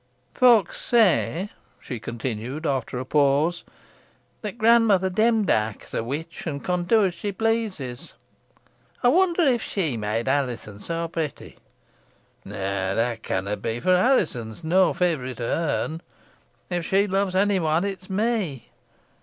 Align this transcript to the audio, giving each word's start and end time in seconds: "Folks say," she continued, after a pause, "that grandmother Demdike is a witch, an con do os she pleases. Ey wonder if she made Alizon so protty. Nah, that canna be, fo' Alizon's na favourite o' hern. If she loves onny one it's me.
"Folks 0.33 0.81
say," 0.81 1.51
she 1.79 1.99
continued, 1.99 2.65
after 2.65 2.97
a 2.97 3.05
pause, 3.05 3.63
"that 4.41 4.57
grandmother 4.57 5.11
Demdike 5.11 5.83
is 5.85 5.93
a 5.93 6.03
witch, 6.03 6.47
an 6.47 6.59
con 6.59 6.85
do 6.85 7.05
os 7.05 7.13
she 7.13 7.31
pleases. 7.31 8.13
Ey 9.03 9.09
wonder 9.09 9.43
if 9.43 9.61
she 9.61 9.97
made 9.97 10.27
Alizon 10.27 10.79
so 10.79 11.07
protty. 11.07 11.57
Nah, 12.43 12.95
that 12.95 13.21
canna 13.21 13.55
be, 13.55 13.79
fo' 13.79 13.95
Alizon's 13.95 14.63
na 14.63 14.91
favourite 14.91 15.39
o' 15.39 15.45
hern. 15.55 16.01
If 16.71 16.83
she 16.83 17.05
loves 17.05 17.35
onny 17.35 17.59
one 17.59 17.85
it's 17.85 18.09
me. 18.09 18.69